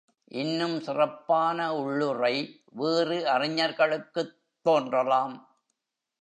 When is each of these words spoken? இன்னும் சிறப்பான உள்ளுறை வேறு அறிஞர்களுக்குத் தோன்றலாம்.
இன்னும் 0.31 0.81
சிறப்பான 0.81 1.73
உள்ளுறை 1.73 2.33
வேறு 2.71 3.17
அறிஞர்களுக்குத் 3.25 4.35
தோன்றலாம். 4.61 5.35